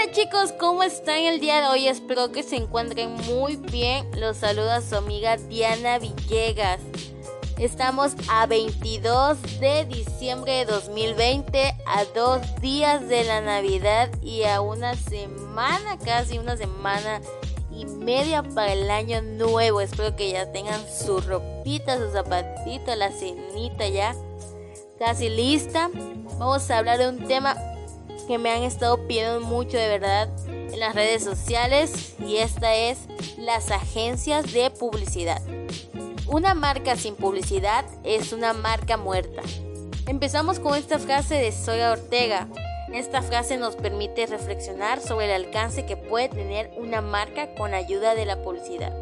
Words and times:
Hola 0.00 0.12
chicos, 0.12 0.52
¿cómo 0.52 0.84
están 0.84 1.18
el 1.18 1.40
día 1.40 1.60
de 1.60 1.66
hoy? 1.66 1.88
Espero 1.88 2.30
que 2.30 2.44
se 2.44 2.54
encuentren 2.54 3.14
muy 3.14 3.56
bien. 3.56 4.08
Los 4.16 4.36
saluda 4.36 4.80
su 4.80 4.94
amiga 4.94 5.36
Diana 5.36 5.98
Villegas. 5.98 6.78
Estamos 7.58 8.12
a 8.30 8.46
22 8.46 9.58
de 9.58 9.86
diciembre 9.86 10.52
de 10.52 10.66
2020, 10.66 11.74
a 11.84 12.04
dos 12.14 12.40
días 12.60 13.08
de 13.08 13.24
la 13.24 13.40
Navidad 13.40 14.08
y 14.22 14.44
a 14.44 14.60
una 14.60 14.94
semana, 14.94 15.98
casi 16.04 16.38
una 16.38 16.56
semana 16.56 17.20
y 17.72 17.84
media 17.84 18.44
para 18.44 18.74
el 18.74 18.88
año 18.92 19.20
nuevo. 19.20 19.80
Espero 19.80 20.14
que 20.14 20.30
ya 20.30 20.52
tengan 20.52 20.80
su 20.88 21.20
ropita, 21.20 21.98
su 21.98 22.12
zapatito, 22.12 22.94
la 22.94 23.10
cenita 23.10 23.88
ya 23.88 24.14
casi 24.96 25.28
lista. 25.28 25.90
Vamos 26.38 26.70
a 26.70 26.78
hablar 26.78 26.98
de 26.98 27.08
un 27.08 27.26
tema 27.26 27.56
que 28.28 28.38
me 28.38 28.50
han 28.50 28.62
estado 28.62 29.08
pidiendo 29.08 29.40
mucho 29.40 29.78
de 29.78 29.88
verdad 29.88 30.28
en 30.46 30.78
las 30.78 30.94
redes 30.94 31.24
sociales 31.24 32.14
y 32.24 32.36
esta 32.36 32.74
es 32.74 32.98
las 33.38 33.70
agencias 33.70 34.52
de 34.52 34.70
publicidad. 34.70 35.40
Una 36.26 36.52
marca 36.52 36.94
sin 36.94 37.16
publicidad 37.16 37.86
es 38.04 38.34
una 38.34 38.52
marca 38.52 38.98
muerta. 38.98 39.40
Empezamos 40.06 40.60
con 40.60 40.76
esta 40.76 40.98
frase 40.98 41.36
de 41.36 41.52
Soya 41.52 41.90
Ortega. 41.90 42.48
Esta 42.92 43.22
frase 43.22 43.56
nos 43.56 43.76
permite 43.76 44.26
reflexionar 44.26 45.00
sobre 45.00 45.34
el 45.34 45.46
alcance 45.46 45.86
que 45.86 45.96
puede 45.96 46.28
tener 46.28 46.70
una 46.76 47.00
marca 47.00 47.54
con 47.54 47.72
ayuda 47.72 48.14
de 48.14 48.26
la 48.26 48.42
publicidad. 48.42 48.94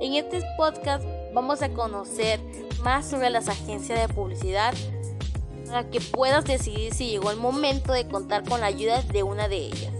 En 0.00 0.14
este 0.14 0.42
podcast 0.56 1.04
vamos 1.34 1.60
a 1.60 1.68
conocer 1.68 2.40
más 2.80 3.06
sobre 3.06 3.28
las 3.28 3.48
agencias 3.48 4.00
de 4.00 4.14
publicidad, 4.14 4.72
para 5.66 5.88
que 5.90 6.00
puedas 6.00 6.44
decidir 6.44 6.94
si 6.94 7.10
llegó 7.10 7.30
el 7.30 7.36
momento 7.36 7.92
de 7.92 8.06
contar 8.08 8.44
con 8.44 8.60
la 8.60 8.66
ayuda 8.66 9.02
de 9.02 9.22
una 9.22 9.48
de 9.48 9.56
ellas. 9.56 9.92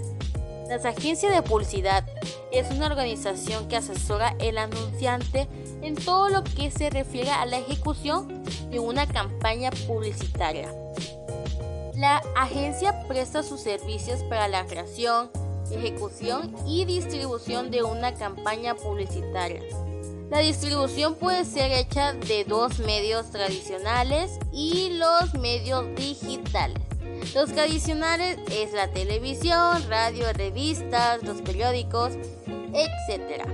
Las 0.68 0.84
agencias 0.84 1.32
de 1.32 1.42
publicidad 1.42 2.04
es 2.50 2.70
una 2.70 2.86
organización 2.86 3.68
que 3.68 3.76
asesora 3.76 4.34
el 4.38 4.58
anunciante 4.58 5.48
en 5.82 5.94
todo 5.94 6.28
lo 6.28 6.42
que 6.42 6.70
se 6.70 6.90
refiere 6.90 7.30
a 7.30 7.46
la 7.46 7.58
ejecución 7.58 8.42
de 8.70 8.80
una 8.80 9.06
campaña 9.06 9.70
publicitaria. 9.86 10.72
La 11.94 12.22
agencia 12.36 13.06
presta 13.06 13.42
sus 13.42 13.60
servicios 13.60 14.22
para 14.24 14.48
la 14.48 14.66
creación, 14.66 15.30
ejecución 15.70 16.54
y 16.66 16.84
distribución 16.84 17.70
de 17.70 17.82
una 17.82 18.14
campaña 18.14 18.74
publicitaria 18.74 19.62
la 20.30 20.40
distribución 20.40 21.14
puede 21.14 21.44
ser 21.44 21.72
hecha 21.72 22.12
de 22.12 22.44
dos 22.44 22.80
medios 22.80 23.30
tradicionales 23.30 24.38
y 24.52 24.90
los 24.98 25.34
medios 25.34 25.86
digitales. 25.94 26.78
Los 27.34 27.52
tradicionales 27.52 28.38
es 28.50 28.72
la 28.72 28.90
televisión, 28.90 29.82
radio, 29.88 30.32
revistas, 30.32 31.22
los 31.22 31.42
periódicos, 31.42 32.14
etc. 32.72 33.44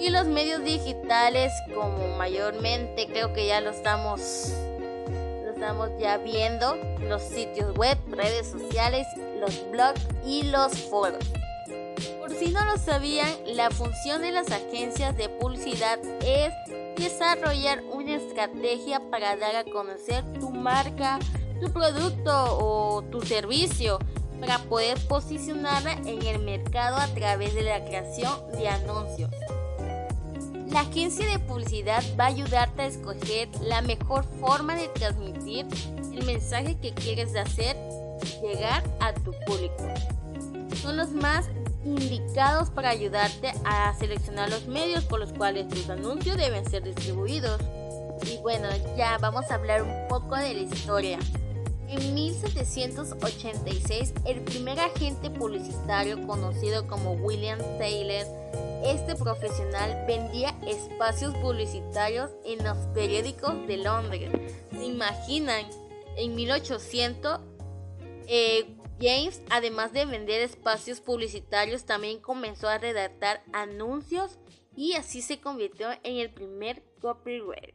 Y 0.00 0.10
los 0.10 0.26
medios 0.26 0.64
digitales, 0.64 1.52
como 1.74 2.16
mayormente 2.16 3.06
creo 3.06 3.32
que 3.32 3.46
ya 3.46 3.60
lo 3.60 3.70
estamos, 3.70 4.52
lo 5.44 5.52
estamos 5.52 5.90
ya 6.00 6.18
viendo, 6.18 6.76
los 7.00 7.22
sitios 7.22 7.74
web, 7.76 7.96
redes 8.10 8.48
sociales, 8.48 9.06
los 9.40 9.70
blogs 9.70 10.00
y 10.26 10.42
los 10.44 10.72
foros. 10.90 11.24
Si 12.38 12.50
no 12.50 12.62
lo 12.66 12.76
sabían, 12.76 13.30
la 13.54 13.70
función 13.70 14.20
de 14.20 14.30
las 14.30 14.50
agencias 14.50 15.16
de 15.16 15.30
publicidad 15.30 15.98
es 16.22 16.52
desarrollar 16.96 17.82
una 17.90 18.16
estrategia 18.16 19.00
para 19.10 19.36
dar 19.36 19.56
a 19.56 19.64
conocer 19.64 20.22
tu 20.38 20.50
marca, 20.50 21.18
tu 21.62 21.72
producto 21.72 22.30
o 22.58 23.02
tu 23.04 23.22
servicio 23.22 23.98
para 24.38 24.58
poder 24.58 24.98
posicionarla 25.08 25.92
en 25.92 26.20
el 26.22 26.40
mercado 26.40 26.96
a 26.96 27.06
través 27.08 27.54
de 27.54 27.62
la 27.62 27.82
creación 27.84 28.34
de 28.52 28.68
anuncios. 28.68 29.30
La 30.68 30.80
agencia 30.80 31.26
de 31.26 31.38
publicidad 31.38 32.02
va 32.20 32.24
a 32.24 32.28
ayudarte 32.28 32.82
a 32.82 32.86
escoger 32.86 33.48
la 33.62 33.80
mejor 33.80 34.26
forma 34.40 34.74
de 34.74 34.88
transmitir 34.88 35.66
el 36.12 36.26
mensaje 36.26 36.76
que 36.78 36.92
quieres 36.92 37.34
hacer 37.34 37.76
llegar 38.42 38.82
a 39.00 39.14
tu 39.14 39.32
público. 39.46 39.88
Son 40.82 40.98
los 40.98 41.10
más 41.12 41.48
indicados 41.86 42.70
para 42.70 42.90
ayudarte 42.90 43.52
a 43.64 43.94
seleccionar 43.94 44.50
los 44.50 44.66
medios 44.66 45.04
por 45.04 45.20
los 45.20 45.32
cuales 45.32 45.68
tus 45.68 45.88
anuncios 45.88 46.36
deben 46.36 46.68
ser 46.68 46.82
distribuidos. 46.82 47.60
Y 48.30 48.38
bueno, 48.38 48.68
ya 48.96 49.18
vamos 49.18 49.50
a 49.50 49.54
hablar 49.54 49.82
un 49.82 50.08
poco 50.08 50.36
de 50.36 50.54
la 50.54 50.60
historia. 50.60 51.18
En 51.88 52.14
1786, 52.14 54.12
el 54.24 54.40
primer 54.40 54.80
agente 54.80 55.30
publicitario 55.30 56.26
conocido 56.26 56.88
como 56.88 57.12
William 57.12 57.60
Taylor, 57.78 58.26
este 58.84 59.14
profesional 59.14 60.04
vendía 60.06 60.54
espacios 60.66 61.34
publicitarios 61.36 62.30
en 62.44 62.64
los 62.64 62.76
periódicos 62.94 63.54
de 63.68 63.76
Londres. 63.78 64.30
¿Se 64.72 64.84
imaginan? 64.84 65.64
En 66.16 66.34
1800, 66.34 67.40
eh, 68.26 68.76
James, 69.00 69.42
además 69.50 69.92
de 69.92 70.06
vender 70.06 70.40
espacios 70.40 71.00
publicitarios, 71.00 71.84
también 71.84 72.20
comenzó 72.20 72.68
a 72.68 72.78
redactar 72.78 73.42
anuncios 73.52 74.38
y 74.74 74.94
así 74.94 75.22
se 75.22 75.40
convirtió 75.40 75.90
en 76.02 76.18
el 76.18 76.32
primer 76.32 76.82
copywriter. 77.00 77.74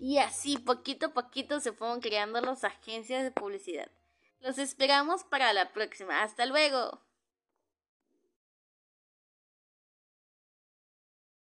Y 0.00 0.18
así, 0.18 0.58
poquito 0.58 1.06
a 1.06 1.14
poquito, 1.14 1.60
se 1.60 1.72
fueron 1.72 2.00
creando 2.00 2.40
las 2.40 2.64
agencias 2.64 3.22
de 3.22 3.30
publicidad. 3.30 3.90
Los 4.40 4.58
esperamos 4.58 5.24
para 5.24 5.52
la 5.52 5.72
próxima. 5.72 6.22
Hasta 6.22 6.44
luego. 6.44 7.00